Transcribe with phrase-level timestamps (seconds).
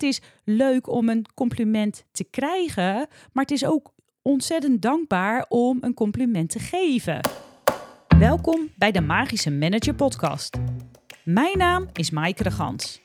[0.00, 3.92] het is leuk om een compliment te krijgen, maar het is ook
[4.22, 7.20] ontzettend dankbaar om een compliment te geven.
[8.18, 10.58] Welkom bij de Magische Manager Podcast.
[11.24, 13.00] Mijn naam is Maaike de Gans,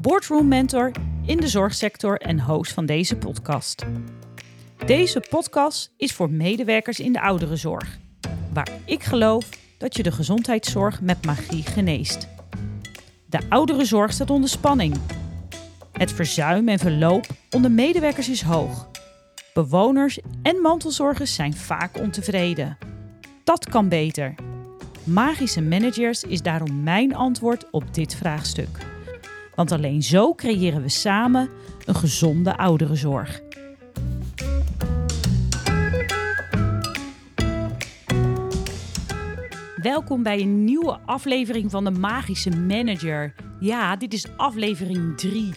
[0.00, 0.92] boardroom mentor
[1.26, 3.84] in de zorgsector en host van deze podcast.
[4.86, 7.98] Deze podcast is voor medewerkers in de ouderenzorg,
[8.52, 9.48] waar ik geloof
[9.78, 12.28] dat je de gezondheidszorg met magie geneest.
[13.26, 15.21] De ouderenzorg staat onder spanning.
[16.02, 18.88] Het verzuim en verloop onder medewerkers is hoog.
[19.54, 22.78] Bewoners en mantelzorgers zijn vaak ontevreden.
[23.44, 24.34] Dat kan beter.
[25.04, 28.78] Magische Managers is daarom mijn antwoord op dit vraagstuk.
[29.54, 31.50] Want alleen zo creëren we samen
[31.84, 33.40] een gezonde ouderenzorg.
[39.76, 43.34] Welkom bij een nieuwe aflevering van de Magische Manager.
[43.60, 45.52] Ja, dit is aflevering 3.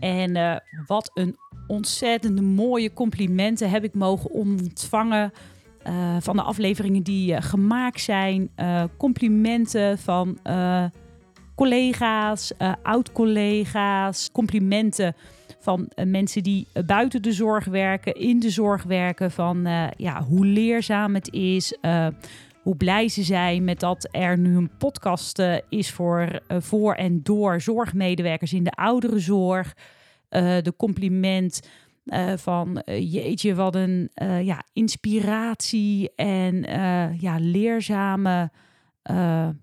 [0.00, 1.36] En uh, wat een
[1.66, 5.32] ontzettende mooie complimenten heb ik mogen ontvangen
[5.86, 8.50] uh, van de afleveringen die uh, gemaakt zijn.
[8.96, 10.38] complimenten van
[11.54, 15.14] collega's, oud-collega's, complimenten
[15.58, 21.14] van mensen die buiten de zorg werken, in de zorg werken, van ja, hoe leerzaam
[21.14, 21.78] het is,
[22.66, 26.94] hoe blij ze zijn met dat er nu een podcast uh, is voor, uh, voor
[26.94, 29.76] en door zorgmedewerkers in de ouderenzorg.
[30.30, 31.68] Uh, de compliment
[32.36, 34.10] van jeetje, wat een
[34.42, 36.62] ja, inspiratie en
[37.20, 38.50] ja, leerzame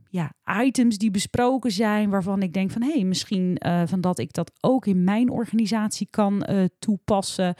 [0.09, 4.33] ja, items die besproken zijn, waarvan ik denk van hé, hey, misschien van dat ik
[4.33, 6.45] dat ook in mijn organisatie kan
[6.79, 7.55] toepassen.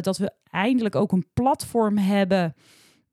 [0.00, 2.54] dat we eindelijk ook een platform hebben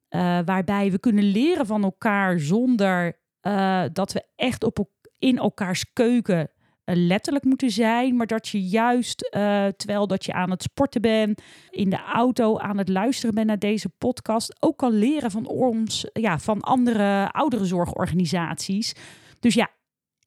[0.09, 5.93] uh, waarbij we kunnen leren van elkaar zonder uh, dat we echt op, in elkaars
[5.93, 8.15] keuken uh, letterlijk moeten zijn.
[8.15, 9.29] Maar dat je juist,
[9.75, 13.59] terwijl dat je aan het sporten bent, in de auto aan het luisteren bent naar
[13.59, 18.93] deze podcast, ook kan leren van ons, ja, van andere ouderenzorgorganisaties.
[19.39, 19.69] Dus ja,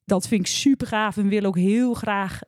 [0.05, 2.39] dat vind ik super gaaf en wil ook heel graag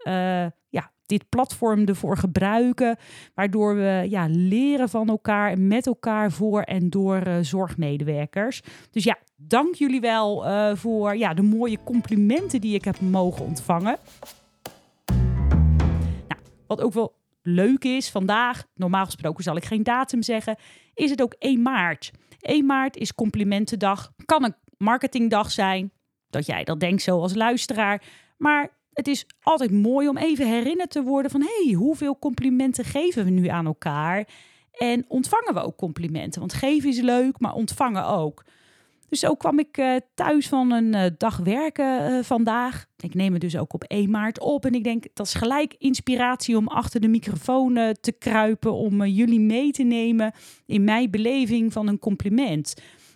[0.69, 2.97] ja, dit platform ervoor gebruiken.
[3.33, 8.61] Waardoor we ja, leren van elkaar en met elkaar voor en door uh, zorgmedewerkers.
[8.91, 13.45] Dus ja, dank jullie wel uh, voor ja, de mooie complimenten die ik heb mogen
[13.45, 13.97] ontvangen.
[16.27, 20.57] Nou, wat ook wel leuk is vandaag, normaal gesproken zal ik geen datum zeggen,
[20.93, 22.11] is het ook 1 maart.
[22.39, 24.11] 1 maart is complimentendag.
[24.25, 25.91] Kan een marketingdag zijn,
[26.29, 28.03] dat jij dat denkt zo als luisteraar.
[28.37, 33.25] Maar het is altijd mooi om even herinnerd te worden van hey, hoeveel complimenten geven
[33.25, 34.27] we nu aan elkaar?
[34.73, 36.39] En ontvangen we ook complimenten?
[36.39, 38.43] Want geven is leuk, maar ontvangen ook.
[39.09, 42.85] Dus zo kwam ik uh, thuis van een uh, dag werken uh, vandaag.
[42.99, 44.65] Ik neem het dus ook op 1 maart op.
[44.65, 48.73] En ik denk, dat is gelijk inspiratie om achter de microfoon te kruipen.
[48.73, 50.33] Om jullie mee te nemen
[50.65, 52.73] in mijn beleving van een compliment.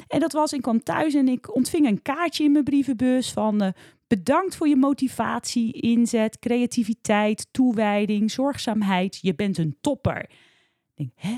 [0.08, 3.74] En dat was, ik kwam thuis en ik ontving een kaartje in mijn brievenbus van
[4.08, 9.20] Bedankt voor je motivatie, inzet, creativiteit, toewijding, zorgzaamheid.
[9.22, 10.22] Je bent een topper.
[10.22, 11.38] Ik denk, hè?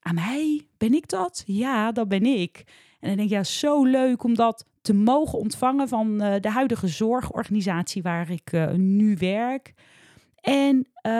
[0.00, 0.68] Aan mij?
[0.76, 1.42] Ben ik dat?
[1.46, 2.64] Ja, dat ben ik.
[3.00, 6.50] En dan denk ik, ja, zo leuk om dat te mogen ontvangen van uh, de
[6.50, 9.74] huidige zorgorganisatie waar ik uh, nu werk.
[10.46, 11.12] En uh,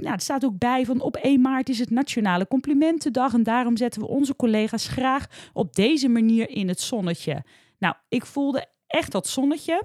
[0.00, 3.34] nou, er staat ook bij van op 1 maart is het Nationale Complimentendag.
[3.34, 7.44] En daarom zetten we onze collega's graag op deze manier in het zonnetje.
[7.78, 9.82] Nou, ik voelde echt dat zonnetje.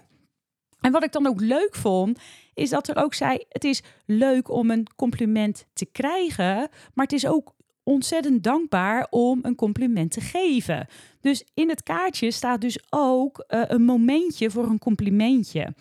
[0.80, 2.20] En wat ik dan ook leuk vond,
[2.54, 7.14] is dat er ook zei: het is leuk om een compliment te krijgen, maar het
[7.14, 10.88] is ook ontzettend dankbaar om een compliment te geven.
[11.22, 15.74] Dus in het kaartje staat dus ook uh, een momentje voor een complimentje.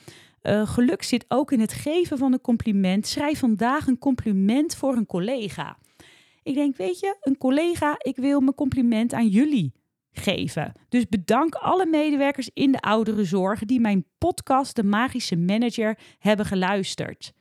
[0.43, 3.07] Uh, geluk zit ook in het geven van een compliment.
[3.07, 5.79] Schrijf vandaag een compliment voor een collega.
[6.43, 9.73] Ik denk, weet je, een collega, ik wil mijn compliment aan jullie
[10.13, 10.73] geven.
[10.89, 17.33] Dus bedank alle medewerkers in de ouderenzorg die mijn podcast De Magische Manager hebben geluisterd.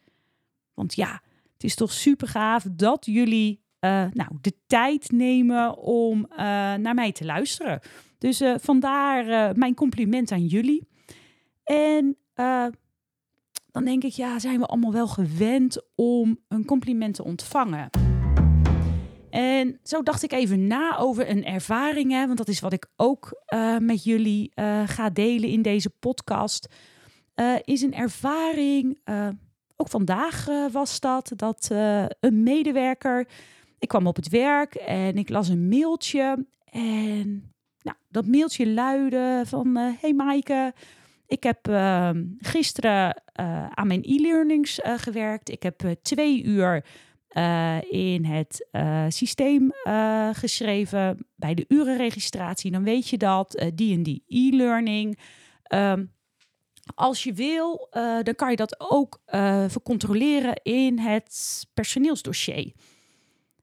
[0.73, 1.21] Want ja,
[1.53, 6.37] het is toch super gaaf dat jullie uh, nou, de tijd nemen om uh,
[6.73, 7.79] naar mij te luisteren.
[8.17, 10.87] Dus vandaar mijn compliment aan jullie.
[11.63, 12.17] En
[13.77, 17.89] dan denk ik, ja, zijn we allemaal wel gewend om een compliment te ontvangen?
[19.29, 22.87] En zo dacht ik even na over een ervaring, hè, want dat is wat ik
[22.95, 26.73] ook uh, met jullie uh, ga delen in deze podcast.
[27.35, 28.99] Uh, is een ervaring,
[29.75, 31.67] ook vandaag was dat, dat
[32.19, 33.27] een medewerker,
[33.79, 36.45] ik kwam op het werk en ik las een mailtje.
[36.71, 40.73] En nou, dat mailtje luidde van, hey Maaike,
[41.27, 43.21] Ik heb ehm, gisteren
[43.73, 45.49] aan mijn e-learnings gewerkt.
[45.49, 46.85] Ik heb twee uur
[47.89, 48.67] in het
[49.07, 49.73] systeem
[50.33, 52.71] geschreven bij de urenregistratie.
[52.71, 55.19] Dan weet je dat, die en die e-learning.
[55.63, 56.05] Ehm,
[56.95, 57.87] als je wil,
[58.23, 59.21] dan kan je dat ook
[59.67, 62.73] vercontroleren in het personeelsdossier.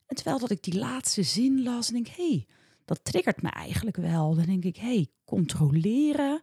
[0.06, 2.46] En terwijl dat ik die laatste zin las, denk ik, hey,
[2.84, 4.34] dat triggert me eigenlijk wel.
[4.34, 6.42] Dan denk ik, hey, controleren.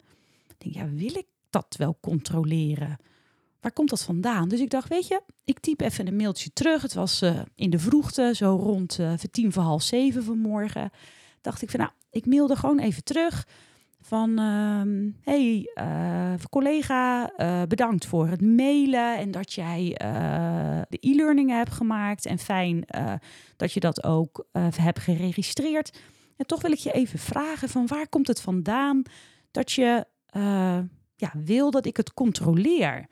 [0.62, 2.98] Denk, ja, wil ik dat wel controleren?
[3.60, 4.50] Waar komt dat vandaan?
[4.50, 6.82] Dus ik dacht, weet je, ik typ even een mailtje terug.
[6.82, 10.90] Het was uh, in de vroegte, zo rond uh, tien voor half zeven vanmorgen.
[11.42, 13.48] Dacht ik van, nou, ik mailde gewoon even terug
[14.00, 17.32] van uh, hey uh, collega,
[17.68, 19.96] bedankt voor het mailen en dat jij
[20.90, 22.86] de e-learning hebt gemaakt en fijn
[23.56, 26.00] dat je dat ook hebt geregistreerd.
[26.38, 29.04] En toch wil ik je even vragen van waar komt het vandaan
[29.52, 30.06] dat je
[31.16, 33.08] ja, wil dat ik het controleer?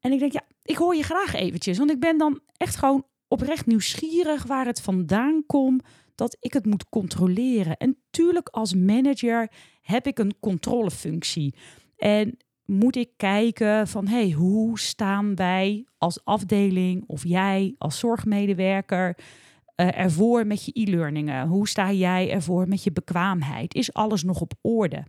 [0.00, 3.06] En ik denk ja, ik hoor je graag eventjes, want ik ben dan echt gewoon
[3.28, 5.82] oprecht nieuwsgierig waar het vandaan komt
[6.14, 7.76] dat ik het moet controleren.
[7.76, 11.54] En tuurlijk als manager heb ik een controlefunctie.
[11.96, 19.16] En moet ik kijken van hey, hoe staan wij als afdeling of jij als zorgmedewerker
[19.16, 21.46] uh, ervoor met je e-learningen?
[21.46, 23.74] Hoe sta jij ervoor met je bekwaamheid?
[23.74, 25.04] Is alles nog op orde?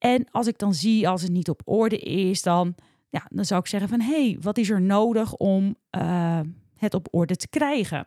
[0.00, 2.74] En als ik dan zie als het niet op orde is, dan,
[3.08, 6.40] ja, dan zou ik zeggen van hey, wat is er nodig om uh,
[6.76, 8.06] het op orde te krijgen?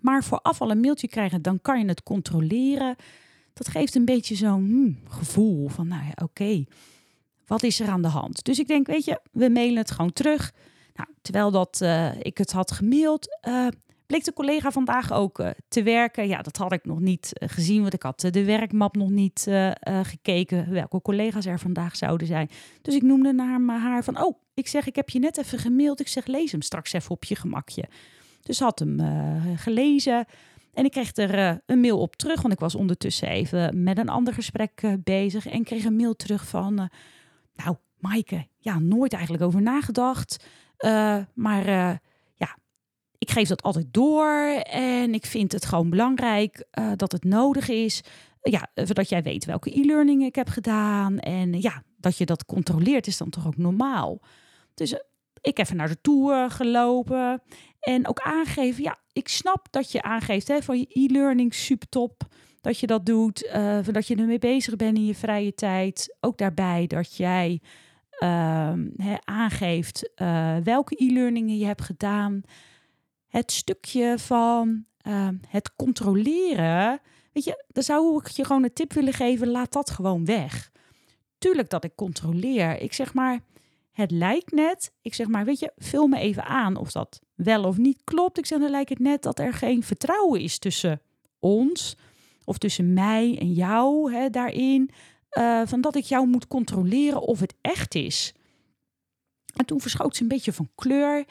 [0.00, 2.96] Maar voor afval een mailtje krijgen, dan kan je het controleren.
[3.52, 6.64] Dat geeft een beetje zo'n hmm, gevoel van, nou ja, oké,
[7.46, 8.44] wat is er aan de hand?
[8.44, 10.52] Dus ik denk, weet je, we mailen het gewoon terug.
[10.94, 13.66] Nou, terwijl dat, uh, ik het had gemaild, uh,
[14.12, 16.28] bleek de collega vandaag ook uh, te werken.
[16.28, 19.46] Ja, dat had ik nog niet gezien, want ik had de werkmap nog niet
[20.02, 22.48] gekeken welke collega's er vandaag zouden zijn.
[22.82, 26.00] Dus ik noemde naar haar van, oh, ik zeg, ik heb je net even gemaild.
[26.00, 27.84] Ik zeg, lees hem straks even op je gemakje.
[28.42, 30.26] Dus had hem uh, gelezen.
[30.72, 33.98] En ik kreeg er uh, een mail op terug, want ik was ondertussen even met
[33.98, 35.46] een ander gesprek uh, bezig.
[35.46, 36.74] En kreeg een mail terug van,
[37.54, 40.46] nou Maaike, ja, nooit eigenlijk over nagedacht.
[41.34, 42.00] maar ja,
[43.22, 46.66] ik geef dat altijd door en ik vind het gewoon belangrijk
[46.96, 48.00] dat het nodig is.
[48.42, 51.18] Ja, zodat jij weet welke e-learning ik heb gedaan.
[51.18, 54.20] En ja, dat je dat controleert is dan toch ook normaal.
[54.74, 54.94] Dus
[55.40, 57.42] ik even naar de tour gelopen
[57.80, 62.22] en ook aangeven, ja, ik snap dat je aangeeft hè, van je e-learning super top.
[62.60, 66.16] Dat je dat doet, uh, je ermee bezig bent in je vrije tijd.
[66.20, 67.60] Ook daarbij dat jij
[68.20, 68.72] uh,
[69.24, 72.42] aangeeft uh, welke e-learningen je hebt gedaan.
[73.32, 77.00] Het stukje van ehm, het controleren.
[77.32, 80.70] Weet je, dan zou ik je gewoon een tip willen geven: laat dat gewoon weg.
[81.38, 82.80] Tuurlijk dat ik controleer.
[82.80, 83.40] Ik zeg maar,
[83.92, 87.64] het lijkt net, ik zeg maar, weet je, vul me even aan of dat wel
[87.64, 88.38] of niet klopt.
[88.38, 91.00] Ik zeg, dan lijkt het net dat er geen vertrouwen is tussen
[91.38, 91.96] ons
[92.44, 94.90] of tussen mij en jou hè, daarin.
[95.38, 98.34] Uh, van dat ik jou moet controleren of het echt is.
[99.56, 101.24] En toen verschoot ze een beetje van kleur.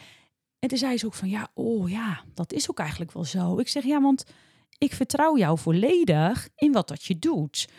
[0.61, 3.59] En toen zei ze ook van ja, oh ja, dat is ook eigenlijk wel zo.
[3.59, 4.23] Ik zeg ja, want
[4.77, 7.69] ik vertrouw jou volledig in wat dat je doet.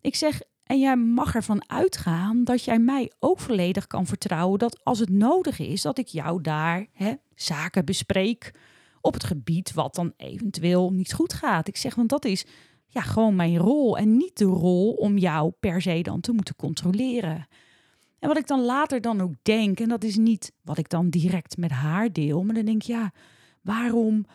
[0.00, 4.84] Ik zeg, en jij mag ervan uitgaan dat jij mij ook volledig kan vertrouwen dat
[4.84, 8.54] als het nodig is, dat ik jou daar hè, zaken bespreek
[9.00, 11.68] op het gebied wat dan eventueel niet goed gaat.
[11.68, 12.44] Ik zeg, want dat is
[12.86, 16.56] ja, gewoon mijn rol en niet de rol om jou per se dan te moeten
[16.56, 17.48] controleren.
[18.22, 21.10] En wat ik dan later dan ook denk, en dat is niet wat ik dan
[21.10, 23.12] direct met haar deel, maar dan denk ik, ja,
[23.60, 24.26] waarom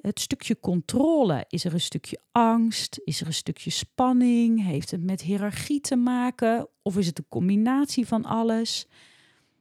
[0.00, 1.44] het stukje controle.
[1.48, 3.00] Is er een stukje angst?
[3.04, 4.64] Is er een stukje spanning?
[4.64, 6.68] Heeft het met hiërarchie te maken?
[6.82, 8.86] Of is het een combinatie van alles?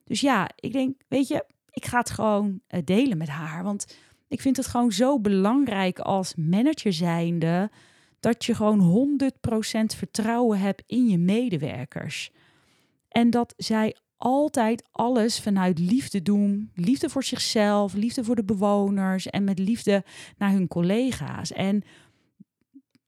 [0.03, 3.63] Dus ja, ik denk, weet je, ik ga het gewoon eh, delen met haar.
[3.63, 7.71] Want ik vind het gewoon zo belangrijk als manager zijnde
[8.19, 12.31] dat je gewoon 100% vertrouwen hebt in je medewerkers.
[13.17, 16.71] En dat zij altijd alles vanuit liefde doen.
[16.73, 20.03] Liefde voor zichzelf, liefde voor de bewoners en met liefde
[20.37, 21.51] naar hun collega's.
[21.51, 21.83] En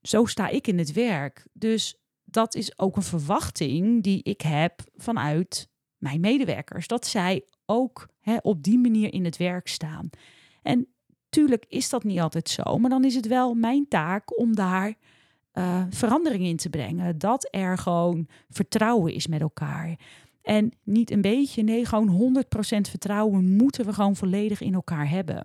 [0.02, 1.46] zo sta ik in het werk.
[1.52, 6.86] Dus dat is ook een verwachting die ik heb vanuit mijn medewerkers.
[6.86, 10.10] Dat zij ook hè, op die manier in het werk staan.
[10.62, 10.88] En
[11.28, 14.94] tuurlijk is dat niet altijd zo, maar dan is het wel mijn taak om daar
[15.58, 17.18] uh, verandering in te brengen.
[17.18, 19.98] Dat er gewoon vertrouwen is met elkaar.
[20.42, 22.44] En niet een beetje, nee, gewoon 100%
[22.90, 25.44] vertrouwen moeten we gewoon volledig in elkaar hebben.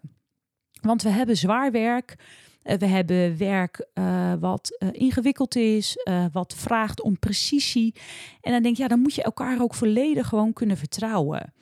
[0.82, 2.16] Want we hebben zwaar werk.
[2.62, 5.98] Eh, we hebben werk uh, wat ingewikkeld is,
[6.32, 7.96] wat vraagt om precisie.
[8.42, 11.54] En dan denk je, ja, dan moet je elkaar ook volledig gewoon kunnen vertrouwen.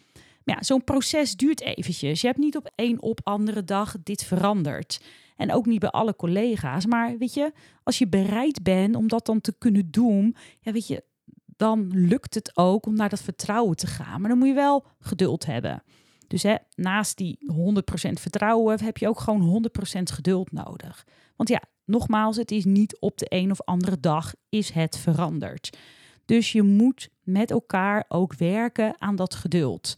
[0.43, 2.21] Maar ja, zo'n proces duurt eventjes.
[2.21, 5.01] Je hebt niet op één op andere dag dit veranderd.
[5.41, 6.85] En ook niet bij alle collega's.
[6.85, 7.51] Maar weet je,
[7.83, 11.03] als je bereid bent om dat dan te kunnen doen, ja, weet je,
[11.45, 14.21] dan lukt het ook om naar dat vertrouwen te gaan.
[14.21, 15.83] Maar dan moet je wel geduld hebben.
[16.27, 17.37] Dus hè, naast die
[18.09, 19.63] 100% vertrouwen heb je ook gewoon
[19.99, 21.05] 100% geduld nodig.
[21.35, 25.77] Want ja, nogmaals, het is niet op de een of andere dag is het veranderd.
[26.25, 29.95] Dus je moet met elkaar ook werken aan dat geduld.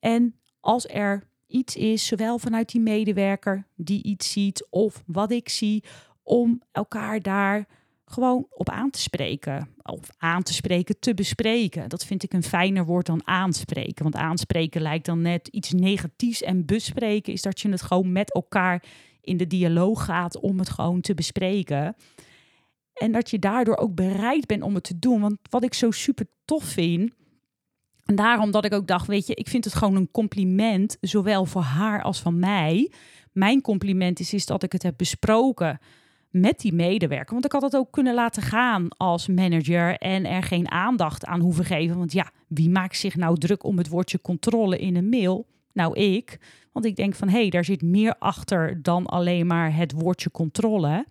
[0.00, 5.48] En als er iets is, zowel vanuit die medewerker die iets ziet of wat ik
[5.48, 5.84] zie,
[6.22, 7.66] om elkaar daar
[8.10, 9.68] gewoon op aan te spreken.
[9.82, 11.88] Of aan te spreken, te bespreken.
[11.88, 14.02] Dat vind ik een fijner woord dan aanspreken.
[14.02, 16.42] Want aanspreken lijkt dan net iets negatiefs.
[16.42, 18.84] En bespreken is dat je het gewoon met elkaar
[19.20, 21.96] in de dialoog gaat om het gewoon te bespreken.
[22.92, 25.20] En dat je daardoor ook bereid bent om het te doen.
[25.20, 27.12] Want wat ik zo super tof vind.
[28.10, 31.44] En daarom dat ik ook dacht, weet je, ik vind het gewoon een compliment, zowel
[31.44, 32.92] voor haar als van mij.
[33.32, 35.78] Mijn compliment is, is dat ik het heb besproken
[36.30, 37.32] met die medewerker.
[37.32, 41.40] Want ik had het ook kunnen laten gaan als manager en er geen aandacht aan
[41.40, 41.98] hoeven geven.
[41.98, 45.46] Want ja, wie maakt zich nou druk om het woordje controle in een mail?
[45.72, 46.38] Nou, ik.
[46.72, 50.30] Want ik denk van hé, hey, daar zit meer achter dan alleen maar het woordje
[50.30, 51.06] controle.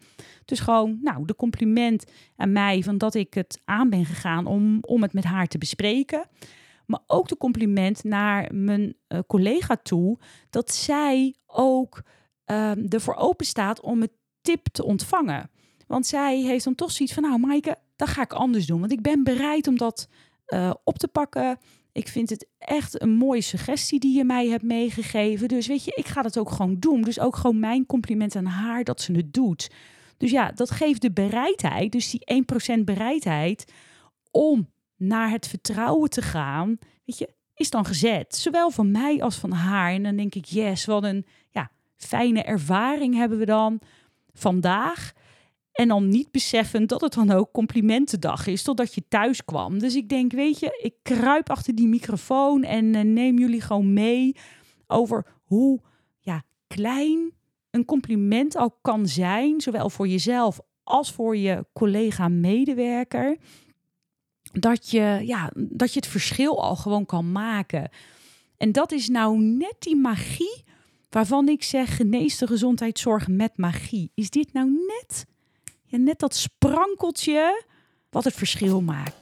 [0.46, 4.78] Dus gewoon, nou, de compliment aan mij van dat ik het aan ben gegaan om,
[4.82, 6.28] om het met haar te bespreken.
[6.90, 10.20] Maar ook de compliment naar mijn uh, collega toe
[10.50, 12.02] dat zij ook
[12.52, 15.50] uh, ervoor open staat om het tip te ontvangen.
[15.88, 18.80] Want zij heeft dan toch zoiets van, nou Maaike, dat ga ik anders doen.
[18.80, 20.08] Want ik ben bereid om dat
[20.48, 21.58] uh, op te pakken.
[21.92, 25.48] Ik vind het echt een mooie suggestie die je mij hebt meegegeven.
[25.48, 27.02] Dus weet je, ik ga dat ook gewoon doen.
[27.02, 29.70] Dus ook gewoon mijn compliment aan haar dat ze het doet.
[30.18, 32.44] Dus ja, dat geeft de bereidheid, dus die
[32.80, 33.74] 1% bereidheid
[34.32, 34.70] om
[35.00, 38.36] naar het vertrouwen te gaan, weet je, is dan gezet.
[38.36, 39.92] Zowel van mij als van haar.
[39.92, 43.80] En dan denk ik, yes, wat een ja, fijne ervaring hebben we dan
[44.34, 45.12] vandaag.
[45.72, 49.80] En dan niet beseffen dat het dan ook complimentendag is, totdat je thuis kwam.
[49.80, 53.94] Dus ik denk, weet je, ik kruip achter die microfoon en uh, neem jullie gewoon
[53.94, 54.36] mee
[54.88, 55.80] over hoe
[56.20, 57.34] ja, klein
[57.72, 63.38] een compliment al kan zijn, zowel voor jezelf als voor je collega-medewerker.
[64.52, 67.90] Dat je, ja, dat je het verschil al gewoon kan maken.
[68.58, 70.64] En dat is nou net die magie
[71.10, 74.12] waarvan ik zeg genees de gezondheidszorg met magie.
[74.14, 75.26] Is dit nou net,
[75.86, 77.64] ja, net dat sprankeltje
[78.10, 79.16] wat het verschil maakt?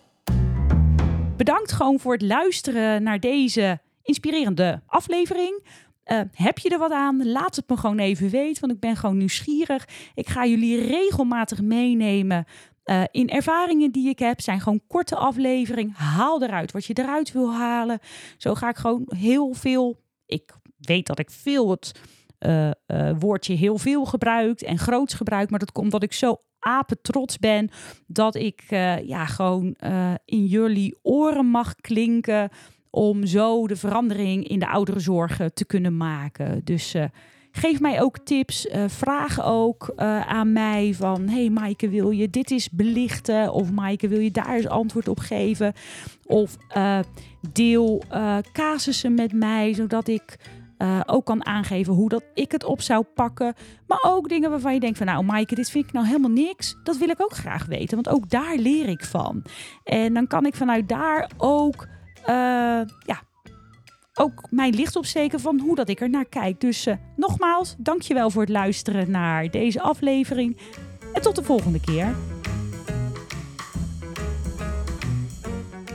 [1.38, 5.64] Bedankt gewoon voor het luisteren naar deze inspirerende aflevering.
[6.06, 7.30] Uh, heb je er wat aan?
[7.32, 9.88] Laat het me gewoon even weten, want ik ben gewoon nieuwsgierig.
[10.16, 12.46] Ik ga jullie regelmatig meenemen
[12.90, 14.42] uh, in ervaringen die ik heb.
[14.42, 15.94] Zijn gewoon korte afleveringen.
[15.94, 18.00] Haal eruit wat je eruit wil halen.
[18.38, 20.00] Zo ga ik gewoon heel veel.
[20.26, 22.00] Ik weet dat ik veel het
[22.40, 25.50] uh, uh, woordje heel veel gebruik en groots gebruik.
[25.50, 26.42] Maar dat komt omdat ik zo
[27.02, 27.70] trots ben
[28.08, 28.64] dat ik
[29.04, 29.76] ja, gewoon
[30.26, 32.50] in jullie oren mag klinken
[32.90, 36.62] om zo de verandering in de ouderenzorg te kunnen maken.
[36.64, 36.96] Dus
[37.58, 39.94] geef mij ook tips, vraag ook
[40.26, 44.56] aan mij van hey Maaike wil je dit eens belichten of Maaike wil je daar
[44.56, 45.74] eens antwoord op geven
[46.26, 46.58] of
[47.52, 48.04] deel
[48.52, 50.38] casussen met mij zodat ik
[50.78, 53.54] uh, ook kan aangeven hoe dat ik het op zou pakken.
[53.88, 56.76] Maar ook dingen waarvan je denkt van nou Maaike, dit vind ik nou helemaal niks.
[56.84, 59.44] Dat wil ik ook graag weten, want ook daar leer ik van.
[59.84, 61.88] En dan kan ik vanuit daar ook,
[62.22, 62.28] uh,
[63.06, 63.22] ja,
[64.18, 66.62] ook mijn licht opsteken van hoe dat ik er naar kijk.
[66.62, 70.58] Dus uh, nogmaals, dankjewel voor het luisteren naar deze aflevering.
[71.14, 72.16] En tot de volgende keer.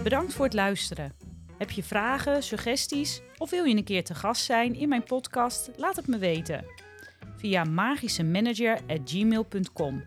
[0.02, 1.12] Bedankt voor het luisteren.
[1.58, 5.70] Heb je vragen, suggesties of wil je een keer te gast zijn in mijn podcast?
[5.76, 6.64] Laat het me weten.
[7.36, 10.02] Via magischemanager.gmail.com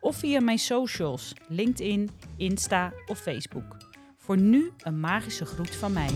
[0.00, 3.76] of via mijn socials, LinkedIn, Insta of Facebook.
[4.16, 6.10] Voor nu een magische groet van mij.